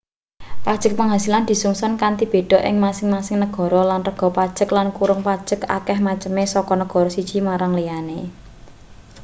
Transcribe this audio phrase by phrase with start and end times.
[0.65, 5.97] pajeg pangasilan disungsun kanthi beda ing masing-masing negara lan rega pajeg lan kurung pajeg akeh
[6.07, 8.19] maceme saka negara siji marang liyane